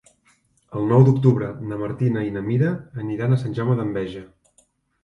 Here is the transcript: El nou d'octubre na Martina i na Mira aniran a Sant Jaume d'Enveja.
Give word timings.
El 0.79 0.87
nou 0.91 1.05
d'octubre 1.09 1.49
na 1.73 1.79
Martina 1.83 2.25
i 2.31 2.35
na 2.39 2.45
Mira 2.49 2.73
aniran 3.05 3.39
a 3.39 3.39
Sant 3.45 3.57
Jaume 3.61 3.79
d'Enveja. 3.83 4.27